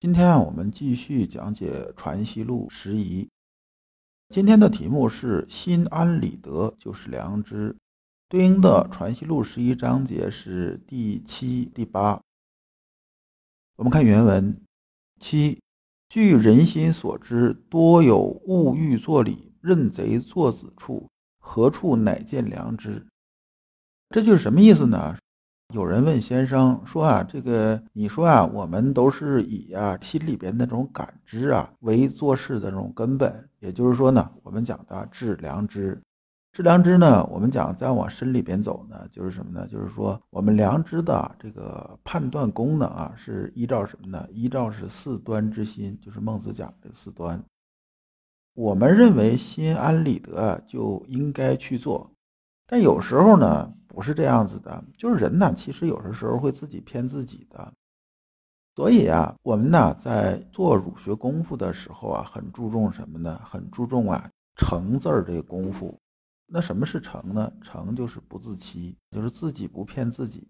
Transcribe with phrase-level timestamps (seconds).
[0.00, 3.28] 今天啊，我们继续讲解《传习录》十一。
[4.30, 7.76] 今天的题目是“心安理得就是良知”，
[8.26, 12.18] 对应的《传习录》十一章节是第七、第八。
[13.76, 14.58] 我们看原文：
[15.20, 15.60] 七，
[16.08, 23.06] 据人心所知，多有物欲作礼、认贼作子处，何处乃见良知？
[24.08, 25.18] 这句是什么意思呢？
[25.72, 36.00] 有人问先生说啊，这个你说啊，我们都是以啊心里边那种感知啊为做事的这种根本，也就是说呢，我们讲的致良知，
[36.52, 39.64] 致良知呢，我们讲再往深里边走呢，就是什么呢？
[39.68, 44.26] 就是说我们良知的这个判断功能啊，是依照什么呢？
[44.32, 47.40] 依照是四端之心，就是孟子讲的四端。
[48.54, 52.10] 我们认为心安理得就应该去做，
[52.70, 53.74] 但有时候呢。
[53.92, 57.74] 不是这样子的，就是人呢，其实有的时候会自己骗自己的。
[58.76, 63.38] 所以啊，我们呢在做儒学功夫的时候啊，很注重什么呢？
[63.44, 65.98] 很注重啊诚字儿这个功夫。
[66.46, 67.52] 那什么是诚呢？
[67.60, 70.48] 诚就是不自欺，就是自己不骗自己。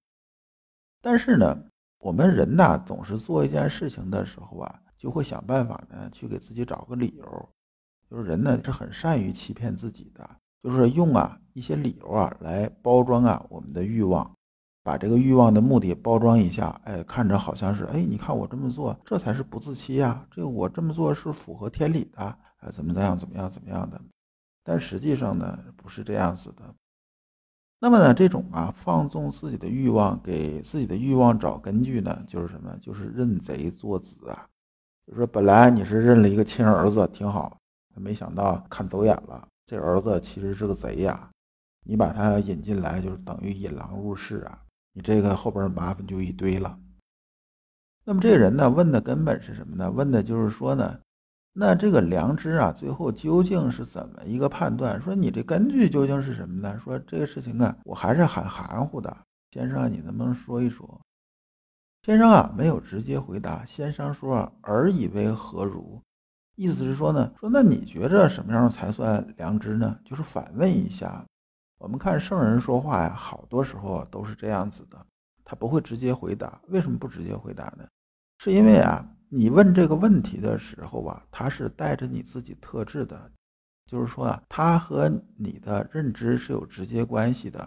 [1.00, 1.58] 但是呢，
[1.98, 7.48] 我们人呐总是做一件事情的时候啊，就会想办法呢去给自己找个理由。
[8.10, 10.30] 就是人呢是很善于欺骗自己的。
[10.62, 14.30] 就是用啊一些理由啊来包装啊我们的欲望，
[14.82, 24.00] 把这个欲望的目的包装一下，哎，看着好像是哎，你看我这么做，这才是不自欺呀，这个我这么做是符合天理的，哎，怎么怎样怎么样怎么样的，
[24.62, 26.62] 但实际上呢不是这样子的。
[27.82, 32.76] 那么呢这种啊放纵自己的欲望，给自己的欲望找根据呢，就是什么？
[32.82, 34.46] 就是认贼作子啊，
[35.06, 37.56] 就说本来你是认了一个亲儿子挺好，
[37.94, 39.48] 没想到看走眼了。
[39.70, 41.30] 这儿子其实是个贼呀，
[41.84, 44.64] 你把他引进来，就是等于引狼入室啊！
[44.92, 46.76] 你这个后边麻烦就一堆了。
[48.02, 49.88] 那么这人呢，问的根本是什么呢？
[49.88, 50.98] 问的就是说呢，
[51.52, 55.00] 那这个良知啊，最后究竟是怎么一个判断？
[55.00, 56.76] 说你这根据究竟是什么呢？
[56.82, 59.16] 说这个事情啊，我还是很含糊的。
[59.52, 61.00] 先生，你能不能说一说？
[62.02, 63.64] 先生啊，没有直接回答。
[63.64, 66.02] 先生说：“尔以为何如？”
[66.60, 69.98] 意思是说呢，说那你觉着什么样才算良知呢？
[70.04, 71.24] 就是反问一下。
[71.78, 75.06] 我们看圣人说话呀，好多时候都是这样子的，
[75.42, 76.60] 他不会直接回答。
[76.68, 77.88] 为什么不直接回答呢？
[78.40, 83.18] 是因为啊，你问这个问题的时候啊，他是带着你自己特质的，
[83.86, 87.66] 就是说啊，他和你的认知是有直接关系的。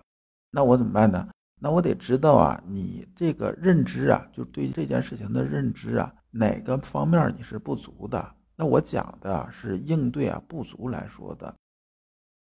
[0.52, 1.28] 那我怎么办呢？
[1.60, 8.36] 那我得知道啊，你这个认知啊，就对这件事情的认知啊，哪个方面你是不足的？
[8.68, 11.54] 我讲的是应对啊不足来说的，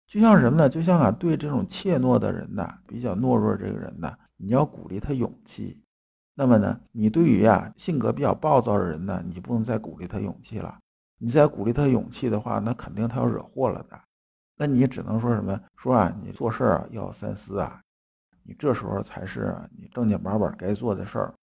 [0.08, 0.70] 就像什么呢？
[0.70, 5.80] 就像啊对这种怯懦的人呢，比较懦弱这个人呢，你要鼓励他勇气。
[6.36, 10.78] 那么呢，你对于啊性格比较暴躁的人呢，你不能再鼓励他勇气了。
[11.20, 14.00] 你再鼓励他勇气的话，那肯定他要惹祸了的。
[14.58, 15.60] 那你只能说什么？
[15.78, 17.82] 说啊，你做事儿要三思啊，
[18.44, 21.34] 你这时候才是你正经八百该做的事儿。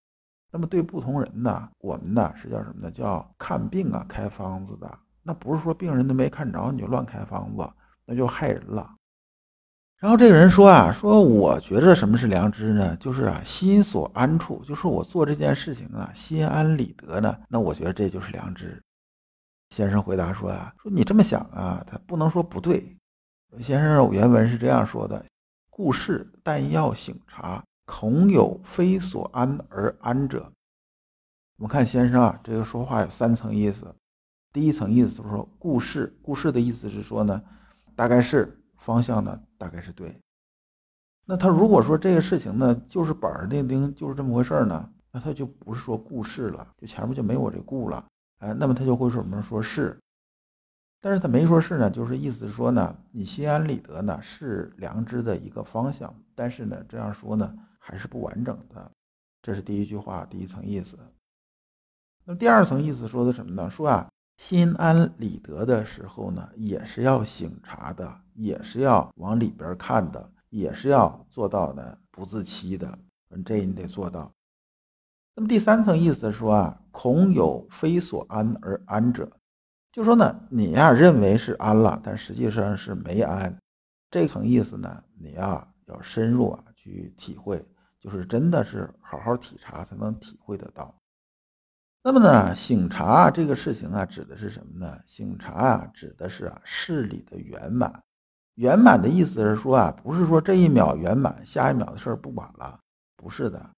[0.50, 2.90] 那么对不同人呢，我们呢是叫什么呢？
[2.90, 4.98] 叫看病啊，开方子的。
[5.22, 7.68] 那不是说病人都没看着，你就乱开方子，
[8.04, 8.90] 那就害人了。
[9.98, 12.96] 然后这个人说啊，说我觉着什么是良知呢？
[12.96, 17.36] 就是啊，心所安处，就是我做这件事情啊，心安理得呢。
[17.48, 18.82] 那我觉得这就是良知。
[19.76, 22.96] 先生回答说啊，说你这么想啊，他不能说不对。
[23.60, 25.24] 先生原文是这样说的：
[25.68, 27.62] 故事但要醒察。
[27.90, 30.52] 恐有非所安而安者。
[31.56, 33.92] 我们看先生啊，这个说话有三层意思。
[34.52, 37.42] 第一层意思就是说，故事，故事的意思是说呢，
[37.96, 40.16] 大概是方向呢，大概是对。
[41.26, 48.04] 那他如果说这个事情呢，就是板儿钉钉，就是这么回事儿呢，那他就不是说故事了，就前面就没我这故了。
[48.38, 49.42] 哎，那么他就会说什么？
[49.42, 49.98] 说是。
[51.00, 56.14] 但是他没说是呢，就是意思是说呢，你心安理得呢，是良知的一个方向。
[56.36, 57.52] 但是呢，这样说呢。
[57.90, 58.88] 还是不完整的，
[59.42, 60.96] 这是第一句话第一层意思。
[62.24, 63.68] 那么第二层意思说的什么呢？
[63.68, 72.96] 说啊，心安理得的时候呢，也是要醒察的，也是要往里边看的，也是要做到呢不自欺的。
[73.44, 74.32] 这你得做到。
[75.34, 79.28] 那么第三层意思说啊，恐有非所安而安者，
[79.90, 83.56] 就说呢，你呀认为是安了，但实际上是没安。
[84.12, 87.64] 这层意思呢，你呀要深入啊去体会，
[88.00, 90.92] 就是真的是好好体察才能体会得到。
[92.02, 94.98] 那么呢，醒察这个事情啊，指的是什么呢？
[95.06, 98.02] 醒察啊，指的是啊事理的圆满。
[98.54, 102.80] 圆满的意思是说啊，不是说这一秒圆满，下一秒的事儿不管了，
[103.16, 103.70] 不是的，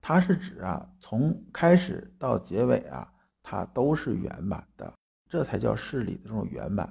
[0.00, 3.12] 它是指啊，从开始到结尾啊，
[3.42, 4.92] 它都是圆满的，
[5.28, 6.90] 这才叫事理的这种圆满。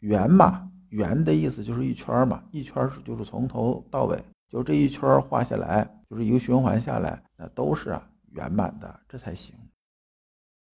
[0.00, 9.54] 圆嘛，圆的意思就是一圈嘛，一圈是就是从头到尾，就这一圈画下来，就是一个循环下来，那都是啊圆满的，这才行。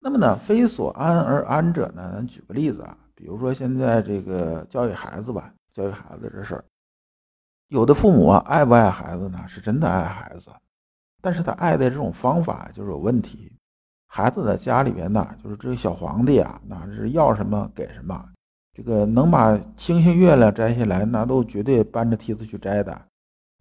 [0.00, 2.12] 那么呢，非所安而安者呢？
[2.14, 2.96] 咱举个例子啊。
[3.14, 6.64] 比如说现在这个教育孩子吧，教育孩子这事儿，
[7.68, 9.44] 有的父母啊爱不爱孩子呢？
[9.48, 10.50] 是真的爱孩子，
[11.22, 13.50] 但是他爱的这种方法就是有问题。
[14.06, 18.28] 孩子在家里边呢，就是这个小皇帝啊，那是要什么给什么，
[18.74, 23.00] 这个能把星星月亮摘下来，那都绝对搬着梯子去摘的。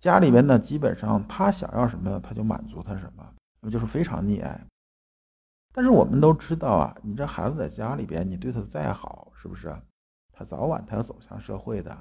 [0.04, 3.26] 家里边呢，基本上他想要什么，他就满足他什么，
[3.62, 4.62] 那就是非常溺爱。
[5.72, 9.74] 但是我们都知道啊，你这孩子在家里边，你对他再好，是不是？
[10.34, 11.98] 他早晚他要走向社会的。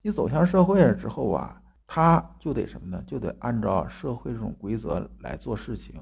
[0.00, 3.04] 你走向社会了之后啊，他就得什么呢？
[3.06, 6.00] 就得按照社会这种规则来做事情。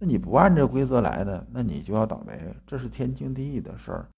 [0.00, 4.08] 那你不按这规则来的，那你就要倒霉，这是天经地义的事儿。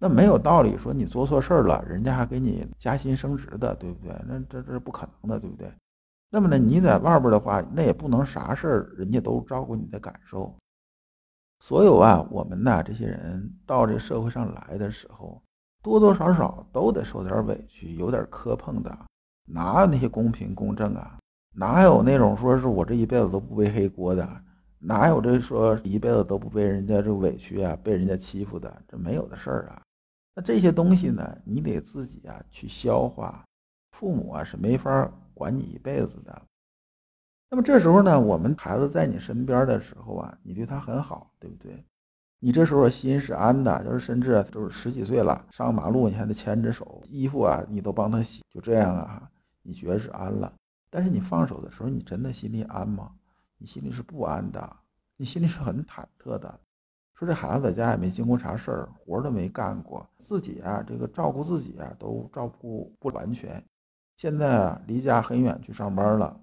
[0.00, 4.20] 那没有道理说你做错事儿了，人家还给你加薪升职的，对不对？
[4.26, 5.72] 那这这是不可能的，对不对？
[6.30, 10.54] 那么呢，你在外边的话，那也不能啥事儿人家都照顾你的感受。
[11.60, 15.42] 所有啊，我们呐这些人到这社会上来的时候，
[15.82, 18.98] 多多少少都得受点委屈，有点磕碰的，
[19.44, 21.18] 哪有那些公平公正啊？
[21.56, 24.28] 哪有那种说是我这一辈子都不背黑锅的？
[24.78, 28.72] 哪有这说一辈子都不被人家这委屈啊，被人家欺负的？
[28.86, 29.82] 这没有的事儿啊！
[30.36, 33.42] 那这些东西呢，你得自己啊去消化，
[33.96, 36.42] 父母啊是没法管你一辈子的。
[37.48, 41.84] 那么这时候呢，我们孩子在你身边的时候啊，你对他很好，对不对？
[42.40, 49.30] 你这时候心是安的，就是甚至就是十几岁了，上马路你还得牵着手，衣服啊你都帮他洗，就这样啊，
[49.62, 50.52] 你觉得是安了。
[50.90, 53.12] 但是你放手的时候，你真的心里安吗？
[53.58, 54.76] 你心里是不安的，
[55.16, 56.60] 你心里是很忐忑的。
[57.14, 63.60] 说这孩子在家也没经过啥事儿，活都没干过，自己啊这个照顾自己啊都照顾不完全，
[64.18, 66.38] 现在啊离家很远去上班了，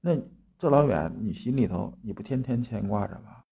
[0.00, 0.16] 那。
[0.58, 3.42] 这老远，你心里头你不天天牵挂着吗？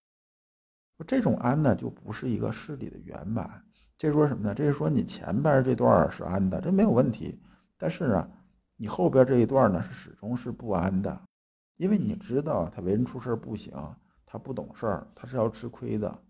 [1.06, 3.62] 这种安呢，就不是一个事理的圆满。
[3.98, 4.54] 这说什么呢？
[4.54, 7.38] 这是说你前边这段是安的，这没有问题。
[7.76, 8.30] 但是呢，
[8.76, 11.20] 你后边这一段呢，是始终是不安的，
[11.76, 13.74] 因为你知道他为人处事不行，
[14.24, 16.22] 他不懂事儿，他是要吃亏的。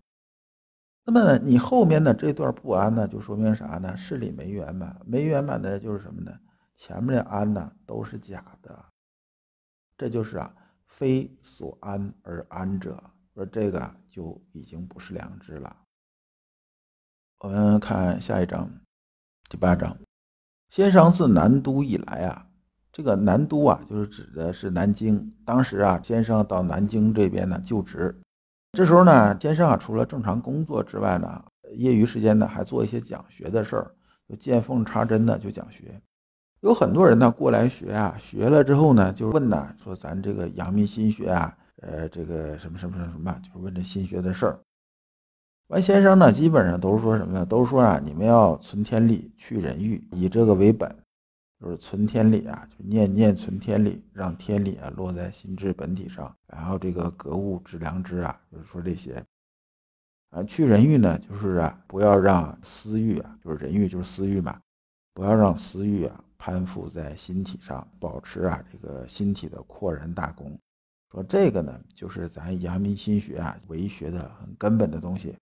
[1.05, 3.95] 那么你后面的这段不安呢，就说明啥呢？
[3.95, 6.37] 事理没圆满，没圆满的就是什么呢？
[6.77, 8.85] 前面的安呢，都是假的。
[9.97, 10.53] 这就是啊。
[10.87, 15.75] 非所安而安者，说这个就已经不是良知了。
[17.39, 18.71] 我们看下一章，
[19.49, 19.97] 第八章。
[20.69, 22.47] 先生自南都以来啊，
[22.93, 25.35] 这个南都啊，就是指的是南京。
[25.43, 28.17] 当时啊，先生到南京这边呢就职。
[28.71, 33.91] 这时候呢，先生啊，除了正常工作之外呢，业余时间呢还做一些讲学的事儿，
[34.29, 36.01] 就见缝插针的就讲学。
[36.65, 44.59] 有很多人呢过来学啊，学了之后呢，就问呢，说咱这个阳明心学啊，呃，这个什么什么什么什么，就是问这心学的事儿。
[45.67, 47.45] 完，先生呢，基本上都是说什么呢？
[47.45, 50.89] 都说啊，你们要存天理，去人欲，以这个为本，
[51.61, 59.23] 就是存天理啊，就念念存天理，让天理啊落在心智本体上，然后这个格物致良知啊，就是说这些。
[60.31, 64.59] 啊，去人欲呢，就是啊，不要让私欲啊，就是人欲就是私欲嘛，
[65.13, 66.21] 不要让私欲啊。
[66.37, 70.57] 攀附在心体上，保持啊这个心体的扩然大功。
[71.11, 75.35] 说这个呢，就是咱阳明心学啊为学的很根本的东西，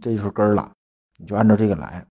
[0.00, 0.70] 这就是根儿了。
[1.18, 2.04] 你就按照这个来。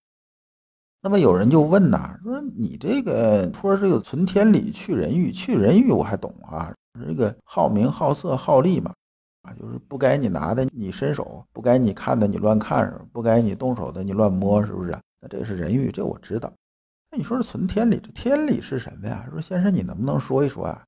[1.01, 8.93] 那么有人就问呐，说你这个说这个存天理去人欲，去人欲我还懂啊，这个好名好色好利嘛，
[9.43, 14.91] 啊就是不该你拿的你伸手，不该你看的你乱看，不该你动手的你乱摸，是不是？
[15.21, 16.51] 那这个是人欲，这我知道。
[17.11, 19.27] 那你说是存天理，这天理是什么呀？
[19.31, 20.85] 说先生，你能不能说一说啊？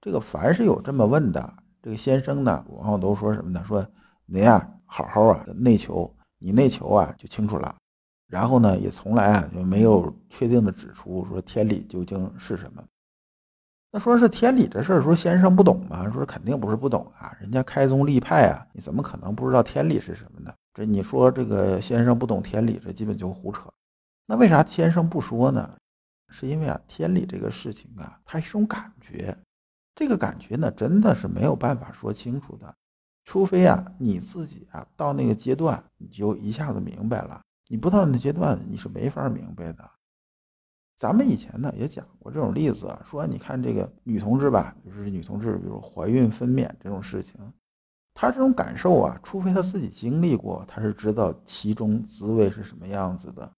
[0.00, 3.64] 这个凡是有这么问的，这个先生呢，往往都说什么呢？
[3.64, 3.86] 说
[4.26, 7.76] 您啊，好好啊内求，你内求啊就清楚了。
[8.26, 12.82] 然后呢，也从来啊就没有确定的指出说天理究竟是什么。
[13.92, 16.10] 那说是天理这事儿，说先生不懂吗？
[16.10, 20.52] 说肯定不是不懂啊，人家开宗立派啊，你怎么可能不知道天理是什么呢？
[20.74, 23.72] 这你说这个先生不懂天理，这基本就胡扯。
[24.32, 25.76] 那为啥先生不说呢？
[26.30, 29.36] 是因为啊，天理这个事情啊，它是一种感觉，
[29.94, 32.74] 这个感觉呢，真的是没有办法说清楚的，
[33.26, 37.42] 除非啊，你自己啊到那个阶段，你就一下子明白了。
[37.68, 39.90] 你不到那阶段，你是没法明白的。
[40.96, 47.34] 咱们以前呢也讲过这种例子，说你看这个女同志吧，就是女同志，比如怀孕分娩这种事情，
[48.14, 53.52] 她这种感受啊，除非她自己经历过，她是知道其中滋味是什么样子的。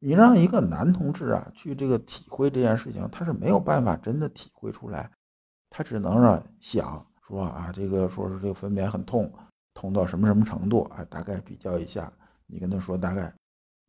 [0.00, 5.10] 你让一个男同志啊去这个体会这件事情，他是没有办法真的体会出来，
[5.70, 9.32] 他只能让想说啊，这个说是这个分娩很痛，
[9.74, 12.12] 痛到什么什么程度啊，大概比较一下，
[12.46, 13.32] 你跟他说大概。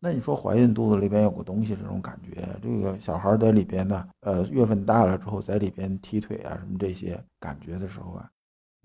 [0.01, 8.31] 那你说怀孕肚子里边有个东西，这种感觉，这个小孩在里边呢，呃，月份大了之后在里边踢腿啊，什么这些感觉的时候啊，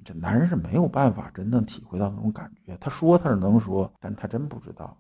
[0.04, 2.76] 这男人是没有办法真正体会到那种感觉。
[2.78, 4.94] 他说他是能说，但他真不知道。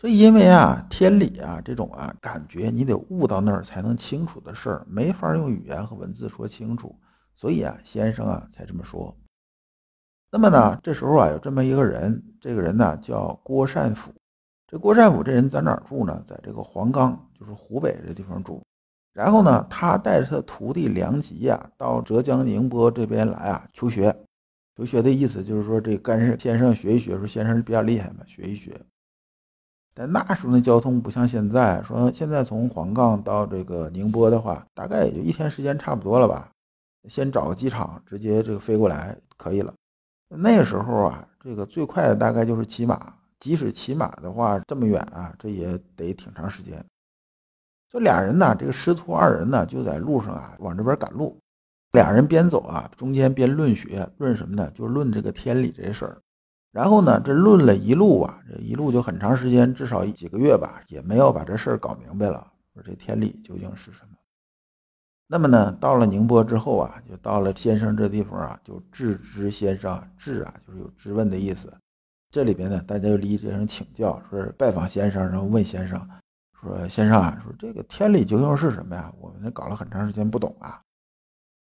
[0.00, 6.94] 所以因为啊，天理啊，这种啊感觉，你得悟到那儿才能清楚的事儿，没法用语言和文字说清楚。
[7.34, 9.16] 所以啊，先生啊才这么说。
[10.30, 14.12] 那么呢，这时候啊，有这么一个人，这个人呢叫郭善甫。
[14.68, 16.22] 这郭善甫这人在哪儿住呢？
[16.28, 18.62] 在这个黄冈，就是湖北这地方住。
[19.12, 24.14] 然后呢，他带着他徒弟梁吉呀，到浙江宁波这边来啊求学。
[24.76, 28.80] 求学的意思就是说，这跟先生学一学，说先生比较厉害嘛，学一学。
[29.98, 36.52] 但那时候的交通不像现在，说现在从黄冈到这个宁波的话，大概也就一天时间差不多了吧。
[37.08, 39.74] 先找个机场，直接这个飞过来可以了。
[40.28, 43.12] 那时候啊，这个最快的大概就是骑马。
[43.40, 46.84] 即使骑马的话，这么远啊，这也得挺长时间。
[47.90, 51.36] 这俩人呢，这个师徒二人呢，就在路上啊，往这边赶路。
[51.90, 54.70] 俩人边走啊，中间边论学，论什么呢？
[54.76, 56.18] 就论这个天理这事儿。
[56.78, 62.52] 然后呢，这论了一路啊，这一路就很长时间，至少几个月吧，也没有把这事儿搞明白了。
[62.72, 64.16] 说这天理究竟是什么？
[65.26, 71.76] 那么呢，到了宁波之后啊，就到了先生这地方啊，就质之先生，质啊，就是有质问的意思。
[72.30, 76.08] 这里边呢，大家就理解成请教，说是拜访先生，然后问先生，
[76.60, 79.12] 说先生啊，说这个天理究竟是什么呀？
[79.18, 80.80] 我们搞了很长时间不懂啊。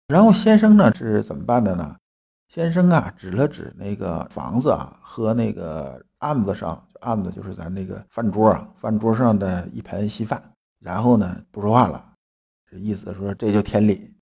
[0.08, 1.98] 然后先生呢是怎么办的呢？
[2.54, 10.40] 先生啊指了指那个房子啊和那个案子上，案子就是咱那个饭桌啊，饭桌上的一盆稀饭，
[10.80, 12.14] 然后呢不说话了，
[12.70, 14.14] 这意思说这就天理。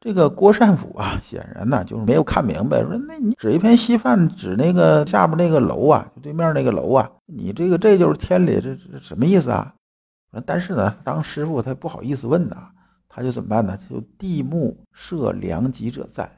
[0.00, 9.72] 这个郭善甫啊，显然呢就是没有看明白，说那你指一盆稀饭，指那个下边那个楼啊，对面那个楼啊，你这个这就是天理，这这什么意思啊？
[10.44, 12.70] 但是呢，当师傅他不好意思问呐，
[13.08, 13.78] 他就怎么办呢？
[13.80, 16.28] 他就地目设良吉者在，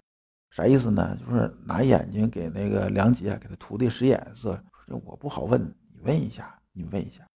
[0.53, 1.17] 啥意思呢？
[1.17, 5.59] 就是拿眼睛给那个梁杰，给他徒弟使眼色，说我不好问，
[5.95, 7.27] 你问一下，你问一下。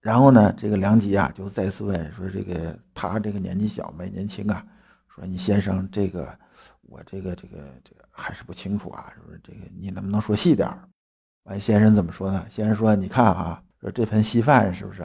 [0.00, 4.64] 然后呢，这个梁杰啊就再次问说，这个他这个年纪小没年轻啊。
[5.08, 6.38] 说你先生这个，
[6.82, 10.88] 我这个这个这个还是不清楚啊，说这个你能不能说细点儿？
[11.42, 12.46] 完，先生怎么说呢？
[12.48, 15.04] 先生说，你看啊，说这盆稀饭是不是？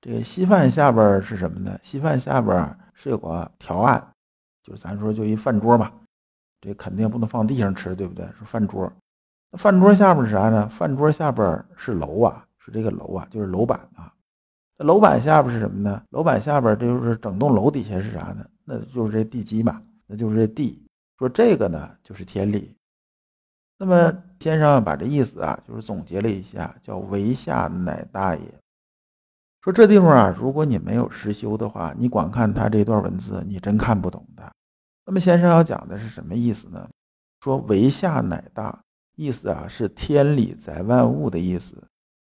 [0.00, 1.78] 这个稀饭下边是什么呢？
[1.80, 4.12] 稀饭下边是有个条案，
[4.62, 5.90] 就是咱说就一饭桌嘛，
[6.64, 8.24] 这肯定不能放地上吃，对不对？
[8.38, 8.90] 是饭桌，
[9.50, 10.66] 那饭桌下边是啥呢？
[10.70, 14.10] 饭桌下边是楼啊，是这个楼啊，就是楼板啊。
[14.78, 16.02] 那楼板下边是什么呢？
[16.10, 18.46] 楼板下边这就是整栋楼底下是啥呢？
[18.64, 20.82] 那就是这地基嘛，那就是这地。
[21.18, 22.74] 说这个呢，就是天理。
[23.78, 28.42] 那么先生把这意思啊，就是总结了一下，叫为下乃大也。
[29.62, 34.52] 说这地方啊，如果你没有实修的话，你光看他这段文字，你真看不懂的。
[35.06, 36.88] 那么先生要讲的是什么意思呢？
[37.40, 38.82] 说为下乃大，
[39.16, 41.76] 意思啊是天理在万物的意思。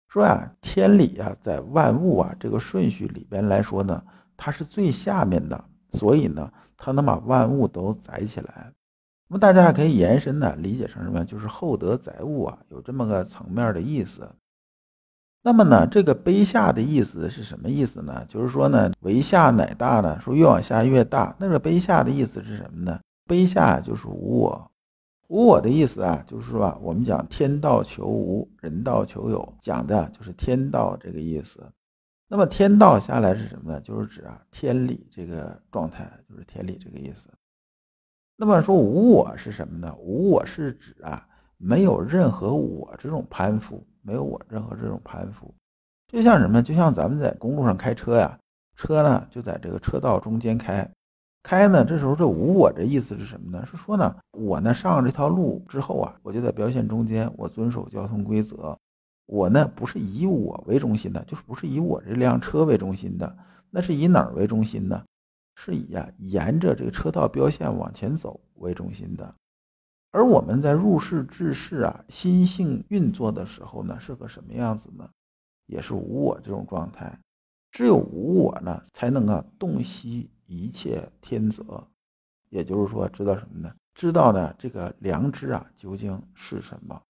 [0.08, 4.02] 说呀，天理啊，在万物啊这个顺序里边来说呢，
[4.36, 8.72] 它是最下面的，所以呢，它能把万物都载起来。
[9.28, 11.24] 那么大家还可以延伸呢，理解成什么？
[11.24, 14.28] 就是厚德载物啊，有这么个层面的意思。
[15.46, 18.24] 那么呢，这个卑下的意思是什么意思呢？
[18.30, 21.36] 就是说呢，为下乃大呢，说越往下越大。
[21.38, 22.98] 那个卑下的意思是什么呢？
[23.26, 24.70] 卑下就是无我。
[25.28, 31.62] 无我的意思啊，就是说啊，我们讲天道求无，人道求有，讲的就是天道这个意思。
[32.26, 33.78] 那么天道下来是什么呢？
[33.82, 37.28] 就是指啊天理这个状态，就是天理这个意思。
[38.34, 39.94] 那么说无我是什么呢？
[39.98, 45.52] 无我是指啊没有任何我这种攀附，没有我任何这种攀附。
[46.06, 46.62] 就像什么？
[46.62, 48.38] 就像咱们在公路上开车呀，
[48.76, 50.88] 车呢就在这个车道中间开，
[51.42, 53.66] 开呢，这时候这无我这意思是什么呢？
[53.66, 58.78] 是说呢，我呢上了这条路之后啊，我就在标线中间，我遵守交通规则。
[59.26, 63.36] 我呢不是以我为中心的，就是不是以我这辆车为中心的，
[63.70, 65.02] 那是以哪儿为中心呢？
[65.56, 69.34] 是以呀沿着这个车道标线往前走为中心的。
[70.14, 75.10] 而我们在入世治世啊，心性运作的时候呢，是个什么样子呢？
[75.66, 77.18] 也是无我这种状态。
[77.72, 81.84] 只有无我呢，才能啊洞悉一切天则。
[82.48, 83.74] 也就是说，知道什么呢？
[83.92, 87.02] 知道呢这个良知啊究竟是什么？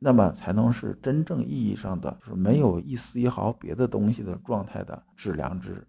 [0.00, 5.86] 那么才能是真正意义上的，就是没有一丝一毫别的东西的状态的致良知，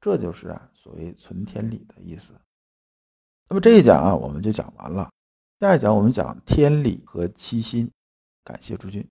[0.00, 2.34] 这就是啊所谓存天理的意思。
[3.48, 5.08] 那么这一讲啊我们就讲完了，
[5.60, 7.90] 下一讲我们讲天理和七心。
[8.44, 9.04] 感谢朱军。